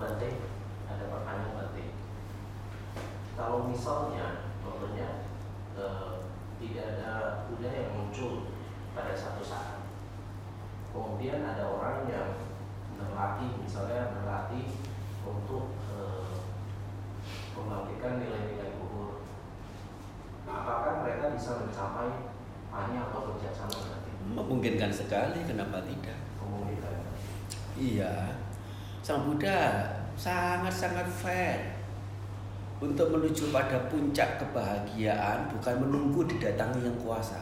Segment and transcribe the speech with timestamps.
[0.00, 0.34] penting
[0.90, 1.90] ada pertanyaan penting
[3.34, 5.26] kalau misalnya contohnya
[5.78, 6.12] eh,
[6.62, 7.12] tidak ada
[7.50, 8.50] budaya yang muncul
[8.94, 9.84] pada satu saat
[10.94, 12.28] kemudian ada orang yang
[12.94, 14.70] berlatih misalnya berlatih
[15.26, 16.36] untuk eh,
[17.54, 19.26] membangkitkan nilai-nilai luhur
[20.46, 22.30] apakah mereka bisa mencapai
[22.74, 26.16] hanya atau kerjasama Memungkinkan sekali, kenapa tidak?
[26.40, 26.96] memungkinkan.
[27.76, 28.40] Iya,
[29.04, 29.84] Sang Buddha
[30.16, 31.60] sangat-sangat fair
[32.80, 37.36] untuk menuju pada puncak kebahagiaan bukan menunggu didatangi yang kuasa.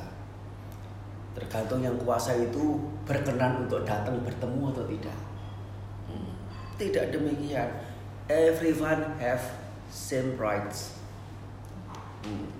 [1.38, 5.18] Tergantung yang kuasa itu berkenan untuk datang bertemu atau tidak.
[6.10, 6.34] Hmm.
[6.82, 7.70] Tidak demikian.
[8.26, 9.46] Everyone have
[9.86, 10.98] same rights.
[12.26, 12.50] Hmm.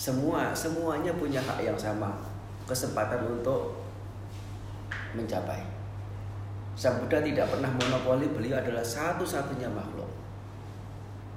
[0.00, 2.08] Semua semuanya punya hak yang sama,
[2.64, 3.84] kesempatan untuk
[5.12, 5.81] mencapai.
[6.72, 10.08] Sang Buddha tidak pernah monopoli, beliau adalah satu-satunya makhluk.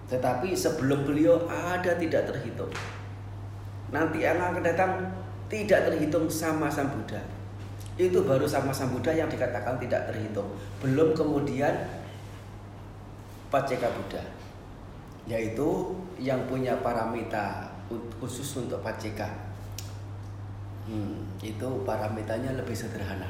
[0.07, 2.71] Tetapi sebelum beliau ada tidak terhitung.
[3.89, 4.91] Nanti yang akan datang
[5.49, 7.21] tidak terhitung sama Sang Buddha.
[7.95, 10.47] Itu baru sama Sang Buddha yang dikatakan tidak terhitung.
[10.79, 11.73] Belum kemudian
[13.49, 14.21] Paceka Buddha.
[15.25, 17.73] Yaitu yang punya paramita
[18.21, 19.25] khusus untuk Paceka.
[20.85, 23.25] Hmm, itu paramitanya lebih sederhana.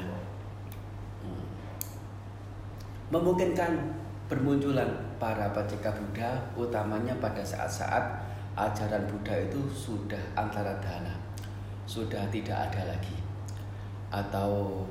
[3.06, 3.70] Memungkinkan
[4.26, 4.90] bermunculan
[5.22, 8.02] para Paceka Buddha utamanya pada saat-saat
[8.58, 11.14] ajaran Buddha itu sudah antara dana,
[11.86, 13.14] sudah tidak ada lagi,
[14.10, 14.82] atau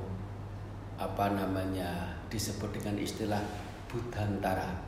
[0.96, 3.44] apa namanya disebut dengan istilah
[3.84, 4.80] Budantara.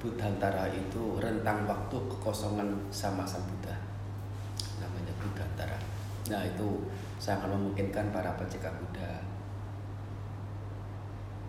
[0.00, 3.76] Budantara itu rentang waktu kekosongan sama Sang Buddha,
[4.80, 5.76] namanya Budantara.
[6.32, 6.88] Nah itu
[7.20, 9.31] sangat memungkinkan para Paceka Buddha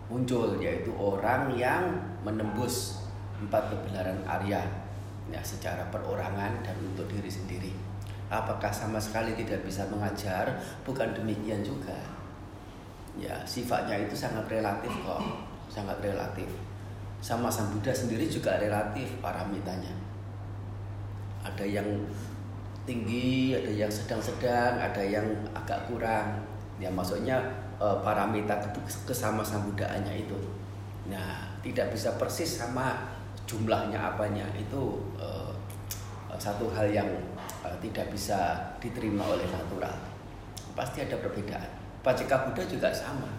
[0.08, 3.04] muncul yaitu orang yang menembus
[3.40, 4.62] empat kebenaran Arya
[5.32, 7.72] ya secara perorangan dan untuk diri sendiri.
[8.28, 10.48] Apakah sama sekali tidak bisa mengajar?
[10.84, 11.96] Bukan demikian juga.
[13.14, 15.22] Ya, sifatnya itu sangat relatif kok,
[15.70, 16.50] sangat relatif.
[17.22, 19.92] Sama Sang Buddha sendiri juga relatif paramitanya.
[21.46, 21.86] Ada yang
[22.84, 25.24] tinggi, ada yang sedang-sedang, ada yang
[25.56, 26.42] agak kurang.
[26.76, 27.38] Ya, maksudnya
[27.78, 28.54] uh, paramita
[29.06, 30.38] kesama sambudaannya itu.
[31.08, 33.14] Nah, tidak bisa persis sama
[33.44, 35.52] jumlahnya apanya itu uh,
[36.36, 37.08] satu hal yang
[37.62, 39.94] uh, tidak bisa diterima oleh natural.
[40.74, 41.70] Pasti ada perbedaan.
[42.02, 43.30] Paceka Buddha juga sama.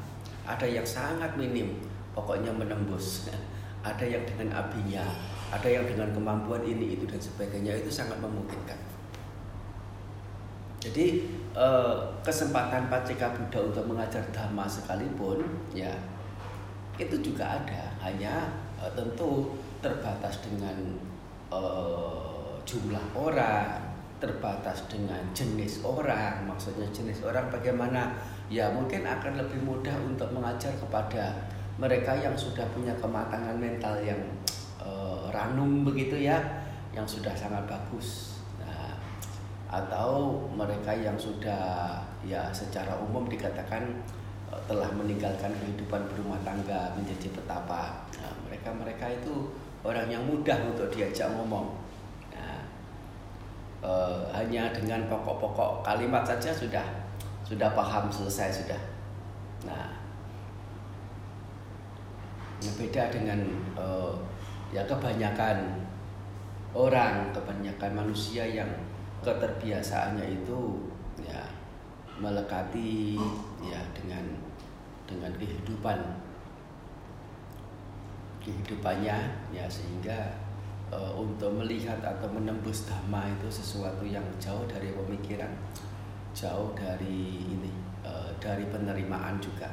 [0.46, 1.84] Ada yang sangat minim,
[2.16, 3.28] pokoknya menembus.
[3.86, 5.06] Ada yang dengan abinya,
[5.54, 8.95] ada yang dengan kemampuan ini itu dan sebagainya itu sangat memungkinkan.
[10.86, 11.26] Jadi
[11.58, 15.42] eh, kesempatan Paceka Buddha untuk mengajar dhamma sekalipun
[15.74, 15.90] ya
[17.02, 17.90] itu juga ada.
[17.98, 18.46] Hanya
[18.78, 20.78] eh, tentu terbatas dengan
[21.50, 23.82] eh, jumlah orang
[24.22, 26.46] terbatas dengan jenis orang.
[26.46, 28.14] Maksudnya jenis orang bagaimana?
[28.46, 31.34] Ya mungkin akan lebih mudah untuk mengajar kepada
[31.76, 34.22] mereka yang sudah punya kematangan mental yang
[34.80, 36.40] uh, ranum begitu ya
[36.96, 38.35] yang sudah sangat bagus
[39.70, 44.02] atau mereka yang sudah ya secara umum dikatakan
[44.50, 48.06] uh, telah meninggalkan kehidupan berumah tangga menjadi petapa.
[48.22, 51.76] Nah, mereka mereka itu orang yang mudah untuk diajak ngomong.
[52.34, 52.62] Nah,
[53.82, 56.86] uh, hanya dengan pokok-pokok kalimat saja sudah
[57.46, 58.82] sudah paham selesai sudah.
[59.66, 60.06] Nah
[62.74, 63.40] beda dengan
[63.78, 64.18] uh,
[64.74, 65.86] ya kebanyakan
[66.74, 68.68] orang kebanyakan manusia yang
[69.26, 70.78] keterbiasaannya itu
[71.26, 71.42] ya
[72.22, 73.18] melekati
[73.66, 74.26] ya dengan
[75.10, 75.98] dengan kehidupan.
[78.46, 79.18] Kehidupannya
[79.50, 80.38] ya sehingga
[80.94, 85.50] e, untuk melihat atau menembus dhamma itu sesuatu yang jauh dari pemikiran
[86.38, 87.74] jauh dari ini
[88.06, 89.66] e, dari penerimaan juga.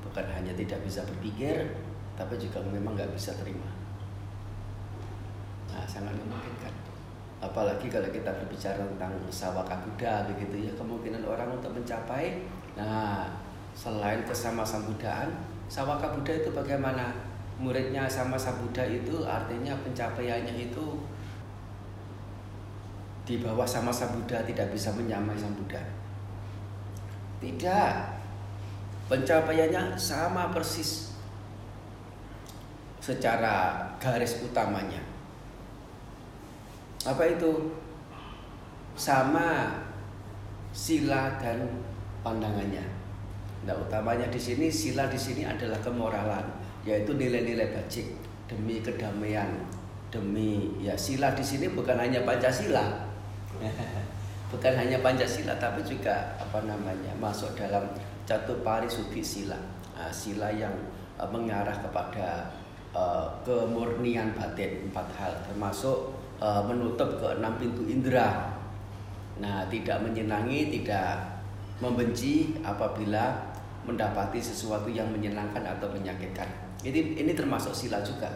[0.00, 1.76] Bukan hanya tidak bisa berpikir
[2.16, 3.68] tapi juga memang nggak bisa terima.
[5.68, 6.85] Nah sangat memungkinkan
[7.36, 12.48] apalagi kalau kita berbicara tentang sawaka Buddha begitu ya kemungkinan orang untuk mencapai.
[12.76, 13.28] Nah
[13.76, 15.36] selain kesama sambudaan
[15.68, 17.12] sawaka Buddha itu bagaimana?
[17.56, 21.00] Muridnya sama sang Buddha itu artinya pencapaiannya itu
[23.24, 25.80] di bawah sama sang Buddha tidak bisa menyamai sang Buddha.
[27.40, 27.92] Tidak.
[29.08, 31.16] Pencapaiannya sama persis
[33.00, 35.15] secara garis utamanya
[37.06, 37.70] apa itu
[38.98, 39.78] sama
[40.74, 41.62] sila dan
[42.26, 42.82] pandangannya.
[43.62, 46.44] Nah, utamanya di sini sila di sini adalah kemoralan
[46.86, 48.14] yaitu nilai-nilai bajik
[48.46, 49.50] demi kedamaian,
[50.10, 53.06] demi ya sila di sini bukan hanya Pancasila.
[54.52, 57.86] bukan hanya Pancasila tapi juga apa namanya masuk dalam
[58.26, 59.58] catur pari suki sila.
[59.94, 60.74] Nah, sila yang
[61.18, 62.52] uh, mengarah kepada
[62.94, 68.56] uh, kemurnian batin empat hal termasuk uh, menutup ke enam pintu indera.
[69.36, 71.20] Nah, tidak menyenangi, tidak
[71.78, 73.52] membenci apabila
[73.84, 76.48] mendapati sesuatu yang menyenangkan atau menyakitkan.
[76.80, 78.32] Ini ini termasuk sila juga.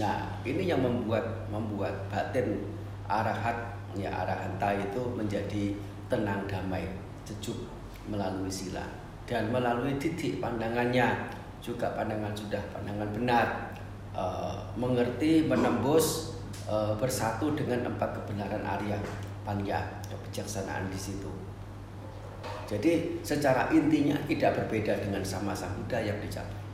[0.00, 2.64] Nah, ini yang membuat membuat batin
[3.06, 5.72] arahat ya arahanta itu menjadi
[6.08, 6.84] tenang damai,
[7.24, 7.56] sejuk
[8.08, 8.84] melalui sila
[9.26, 13.46] dan melalui titik pandangannya juga pandangan sudah pandangan benar
[14.14, 14.24] e,
[14.78, 16.35] mengerti menembus
[16.66, 18.98] e, bersatu dengan empat kebenaran Arya
[19.46, 19.78] Panya
[20.10, 21.30] kebijaksanaan di situ.
[22.66, 26.66] Jadi secara intinya tidak berbeda dengan sama sang Buddha yang dicapai.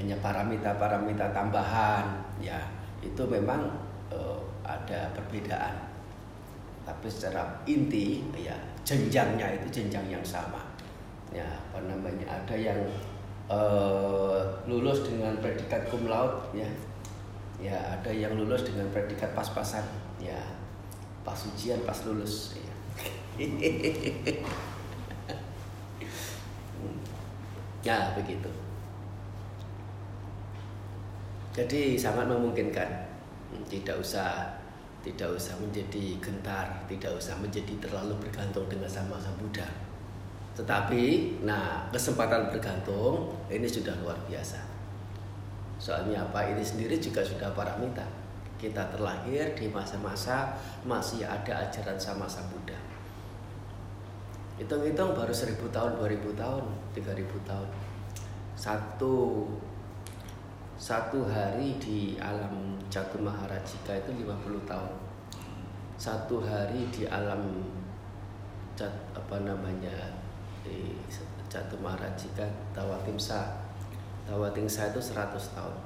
[0.00, 2.08] Hanya paramita-paramita tambahan,
[2.40, 2.56] ya
[3.04, 3.68] itu memang
[4.08, 5.76] uh, ada perbedaan.
[6.88, 10.64] Tapi secara inti, ya jenjangnya itu jenjang yang sama.
[11.28, 12.24] Ya apa namanya?
[12.24, 12.80] Ada yang
[13.52, 16.68] uh, lulus dengan predikat cum laude, ya,
[17.58, 19.84] ya ada yang lulus dengan predikat pas-pasan,
[20.22, 20.38] ya
[21.26, 22.54] pas ujian pas lulus.
[22.56, 22.74] Ya.
[27.86, 28.50] Ya begitu.
[31.56, 32.84] Jadi sangat memungkinkan
[33.70, 34.44] tidak usah
[35.00, 39.64] tidak usah menjadi gentar, tidak usah menjadi terlalu bergantung dengan sama sang Buddha.
[40.52, 44.67] Tetapi, nah kesempatan bergantung ini sudah luar biasa.
[45.78, 46.42] Soalnya apa?
[46.50, 48.04] Ini sendiri juga sudah paramita.
[48.58, 50.50] Kita terlahir di masa-masa
[50.82, 52.98] masih ada ajaran sama sang Buddha
[54.58, 57.70] hitung-hitung baru seribu tahun, dua ribu tahun, tiga ribu tahun.
[58.58, 59.46] Satu
[60.74, 64.92] satu hari di alam Jatuh Maharajika itu 50 tahun.
[65.98, 67.66] Satu hari di alam
[68.78, 70.14] jat, apa namanya
[70.62, 70.94] di
[71.50, 73.67] Jatuh Maharajika Tawatimsa.
[74.28, 75.76] Tawatimsa itu 100 tahun.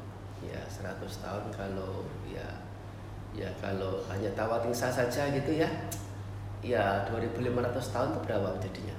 [0.42, 2.42] Ya, 100 tahun kalau ya
[3.30, 5.70] ya kalau hanya Tawatimsa saja gitu ya
[6.62, 8.96] ya 2500 tahun itu berapa jadinya?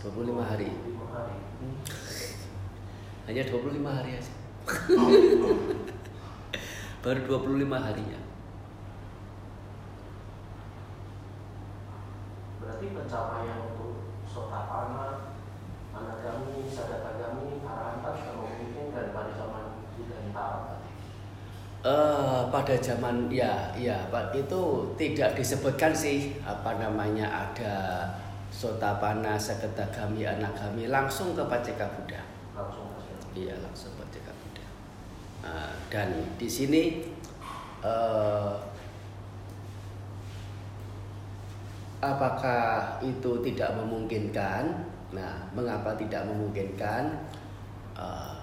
[0.00, 0.72] 25 hari.
[3.28, 4.32] Hanya 25 hari aja.
[7.04, 8.20] Baru 25 harinya.
[12.58, 15.36] Berarti pencapaian untuk sotapana
[15.92, 20.18] anagami sadatagami arahantas mungkin dan pada zaman Buddha
[21.78, 24.62] Uh, pada zaman ya ya Pak itu
[24.98, 28.02] tidak disebutkan sih apa namanya ada
[28.50, 32.18] sotapana seketagami anagami langsung ke Paceka Buddha.
[32.58, 32.90] Langsung
[33.38, 34.66] Iya langsung Paceka Buddha.
[35.46, 37.14] Uh, dan di sini
[37.86, 38.58] uh,
[42.02, 44.64] apakah itu tidak memungkinkan?
[45.14, 47.26] Nah, mengapa tidak memungkinkan?
[47.98, 48.37] Uh,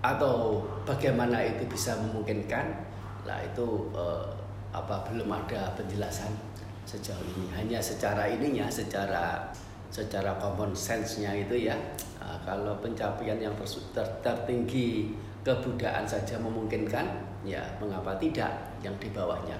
[0.00, 2.72] atau bagaimana itu bisa memungkinkan?
[3.28, 4.28] Lah itu eh,
[4.72, 6.32] apa belum ada penjelasan
[6.88, 7.52] sejauh ini.
[7.52, 9.52] Hanya secara ininya secara
[9.92, 11.76] secara common sense-nya itu ya.
[12.20, 15.12] Nah, kalau pencapaian yang ter, ter, tertinggi
[15.42, 17.06] kebudayaan saja memungkinkan
[17.44, 19.58] ya mengapa tidak yang di bawahnya?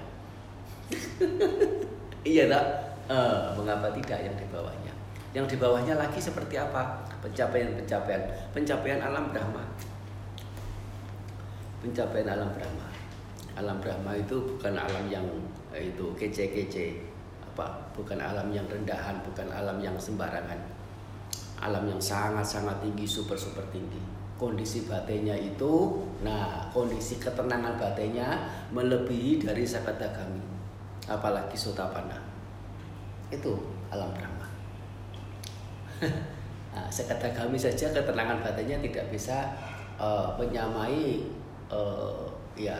[2.21, 2.65] Iya tak?
[3.09, 4.93] Eh, mengapa tidak yang di bawahnya?
[5.33, 7.01] Yang di bawahnya lagi seperti apa?
[7.17, 8.21] Pencapaian pencapaian
[8.53, 9.65] pencapaian alam Brahma
[11.81, 12.87] pencapaian alam Brahma.
[13.57, 15.25] Alam Brahma itu bukan alam yang
[15.73, 17.01] eh, itu kece-kece,
[17.51, 17.91] apa?
[17.97, 20.61] Bukan alam yang rendahan, bukan alam yang sembarangan.
[21.61, 23.99] Alam yang sangat-sangat tinggi, super-super tinggi.
[24.39, 30.41] Kondisi batinnya itu, nah kondisi ketenangan batinnya melebihi dari sakata kami,
[31.05, 32.17] apalagi sotapana.
[33.29, 33.53] Itu
[33.93, 34.47] alam Brahma.
[36.73, 39.53] nah, sekata kami saja ketenangan batinnya tidak bisa
[40.01, 41.29] uh, menyamai
[41.71, 42.27] uh,
[42.59, 42.77] ya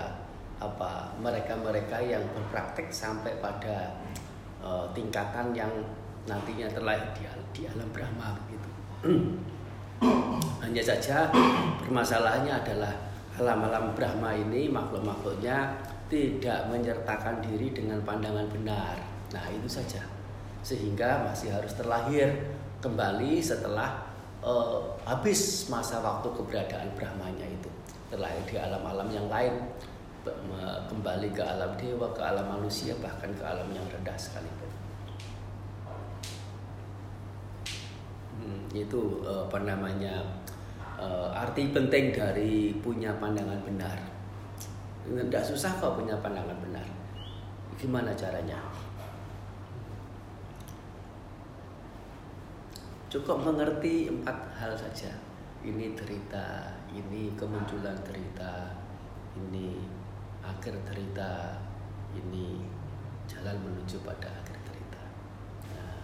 [0.62, 3.98] apa mereka-mereka yang berpraktek sampai pada
[4.62, 5.72] uh, tingkatan yang
[6.30, 8.70] nantinya terlahir di, di alam Brahma begitu.
[10.62, 11.34] Hanya saja
[11.82, 12.94] permasalahannya adalah
[13.42, 15.82] alam-alam Brahma ini makhluk-makhluknya
[16.12, 19.02] tidak menyertakan diri dengan pandangan benar.
[19.34, 20.06] Nah itu saja
[20.62, 22.54] sehingga masih harus terlahir
[22.86, 24.06] kembali setelah
[24.46, 27.70] uh, habis masa waktu keberadaan Brahmanya itu
[28.12, 29.56] terlahir di alam-alam yang lain
[30.92, 34.70] kembali ke alam dewa, ke alam manusia, bahkan ke alam yang rendah sekalipun.
[38.38, 40.22] Hmm, itu apa namanya
[41.34, 43.98] arti penting dari punya pandangan benar.
[45.02, 46.86] Tidak susah kok punya pandangan benar.
[47.82, 48.62] Gimana caranya?
[53.10, 55.10] Cukup mengerti empat hal saja.
[55.66, 58.76] Ini derita, ini kemunculan derita,
[59.40, 59.80] ini
[60.44, 61.56] akhir derita,
[62.12, 62.68] ini
[63.32, 65.04] jalan menuju pada akhir derita.
[65.72, 65.96] Nah,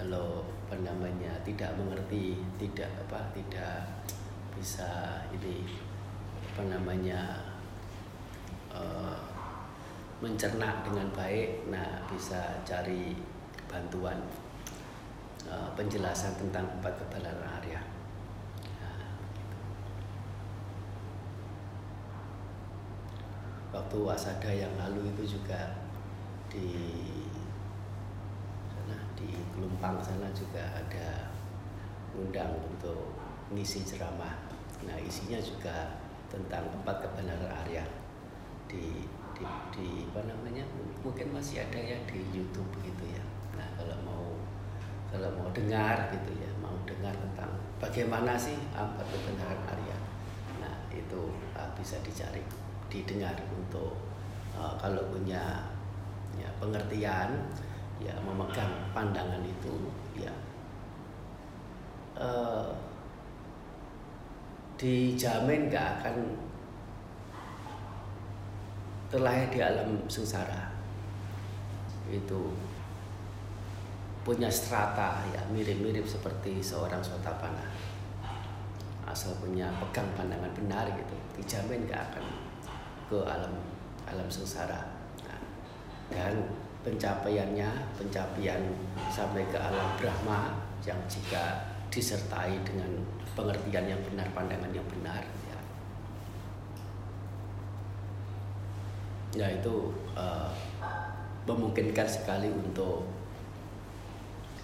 [0.00, 0.74] kalau apa
[1.44, 3.84] tidak mengerti, tidak apa, tidak
[4.56, 5.68] bisa ini
[6.54, 7.44] apa namanya
[8.72, 9.18] uh,
[10.24, 13.16] mencerna dengan baik, nah bisa cari
[13.68, 14.20] bantuan
[15.50, 17.82] uh, penjelasan tentang empat kebenaran Arya.
[23.70, 25.78] Waktu wasada yang lalu itu juga
[26.50, 26.66] di
[28.66, 31.30] sana di Gelumpang sana juga ada
[32.14, 33.14] undang untuk
[33.54, 34.34] ngisi ceramah.
[34.86, 35.98] Nah isinya juga
[36.30, 37.86] tentang empat kebenaran Arya
[38.70, 40.62] di di, di apa namanya
[41.00, 43.24] mungkin masih ada ya di YouTube begitu ya
[43.56, 44.19] Nah kalau mau
[45.10, 47.50] kalau mau dengar gitu ya, mau dengar tentang
[47.82, 49.98] bagaimana sih empat kebenaran Arya.
[50.62, 52.46] Nah itu uh, bisa dicari,
[52.86, 53.98] didengar untuk
[54.54, 55.66] uh, kalau punya
[56.38, 57.50] ya, pengertian,
[57.98, 60.32] ya memegang pandangan itu, ya.
[62.14, 62.70] Uh,
[64.80, 66.38] dijamin gak akan
[69.12, 70.72] terlahir di alam sengsara.
[72.08, 72.56] Itu
[74.20, 77.64] punya strata ya mirip-mirip seperti seorang sotapana
[79.08, 82.24] asal punya pegang pandangan benar gitu dijamin gak akan
[83.10, 83.54] ke alam
[84.06, 84.86] alam sengsara.
[85.26, 85.40] Nah,
[86.10, 86.34] dan
[86.82, 88.62] pencapaiannya pencapaian
[89.10, 93.02] sampai ke alam Brahma yang jika disertai dengan
[93.34, 95.58] pengertian yang benar pandangan yang benar ya.
[99.30, 100.50] Ya itu uh,
[101.46, 103.06] memungkinkan sekali untuk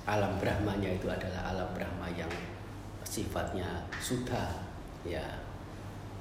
[0.06, 2.30] alam Brahmanya itu adalah alam Brahma yang
[3.02, 3.66] sifatnya
[3.98, 4.62] sudah
[5.02, 5.22] ya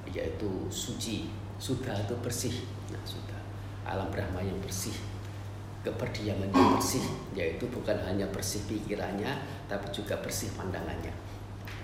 [0.10, 1.30] yaitu suci.
[1.56, 2.65] Sudah itu bersih.
[2.92, 3.01] Nah
[3.86, 4.98] alam Brahma yang bersih.
[5.86, 7.06] Keperdiaman yang bersih
[7.38, 9.38] yaitu bukan hanya bersih pikirannya
[9.70, 11.13] tapi juga bersih pandangannya.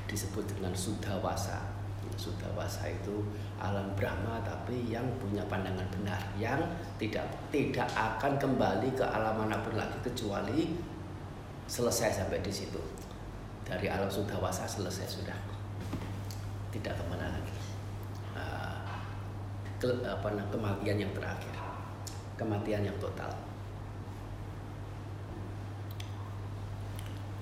[0.10, 1.82] Disebut dengan sudawasa
[2.20, 3.24] sudawasa itu
[3.58, 6.60] alam Brahma tapi yang punya pandangan benar yang
[7.00, 10.76] tidak tidak akan kembali ke alam mana pun lagi kecuali
[11.68, 12.80] selesai sampai di situ.
[13.66, 15.38] Dari alam sudawasa selesai sudah.
[16.72, 17.56] Tidak ke mana lagi.
[18.34, 18.80] Uh,
[19.78, 21.56] ke, apa kematian yang terakhir.
[22.40, 23.32] Kematian yang total.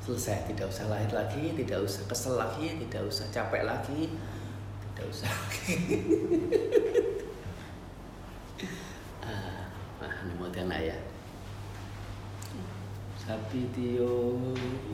[0.03, 4.09] Selesai tidak usah lahir lagi tidak usah kesel lagi tidak usah capek lagi
[4.97, 5.29] tidak usah
[9.29, 9.69] ah,
[10.01, 10.13] ah,
[13.31, 13.99] อพิติโย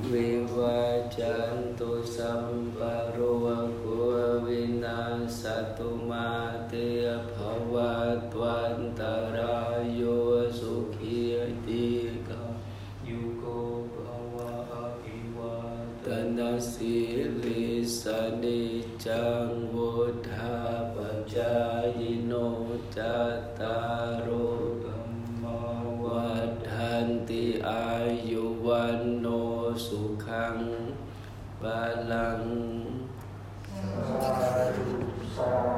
[0.07, 0.13] เว
[0.55, 0.81] วา
[1.17, 1.81] จันโต
[2.15, 2.79] สัมป
[3.11, 3.17] โร
[3.77, 3.83] โก
[4.45, 5.01] วินา
[5.39, 5.41] ส
[5.77, 6.29] ตุมา
[6.67, 6.73] เต
[7.31, 7.33] ภ
[7.73, 9.01] วัตวันต
[9.35, 10.01] รายโย
[10.59, 11.21] สุขี
[11.65, 11.87] ติ
[12.27, 12.43] กา
[13.07, 13.43] ยุโก
[13.95, 13.97] ภ
[14.35, 14.55] วะ
[15.05, 15.59] อิวา
[16.05, 16.97] ตนาสิ
[17.41, 17.65] ลิ
[17.99, 18.01] ส
[18.41, 18.63] นิ
[19.05, 19.91] จังวุ
[20.29, 20.55] ธา
[20.93, 20.95] ป
[21.35, 21.55] จา
[21.99, 22.33] ยโน
[22.95, 23.17] จั
[23.59, 23.77] ตา
[24.25, 24.54] รุ
[31.65, 32.45] ba lan
[34.05, 35.01] sa du
[35.33, 35.74] sa